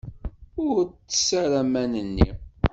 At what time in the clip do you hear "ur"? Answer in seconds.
0.67-0.77